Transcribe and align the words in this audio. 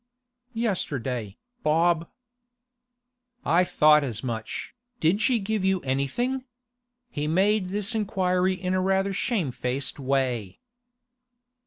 'Yesterday, 0.53 1.37
Bob.' 1.61 2.09
'I 3.45 3.63
thought 3.65 4.03
as 4.03 4.23
much, 4.23 4.73
Did 4.99 5.21
she 5.21 5.37
give 5.37 5.63
you 5.63 5.79
anything?' 5.81 6.43
He 7.11 7.27
made 7.27 7.69
this 7.69 7.93
inquiry 7.93 8.55
in 8.55 8.75
rather 8.75 9.11
a 9.11 9.13
shamefaced 9.13 9.99
way. 9.99 10.59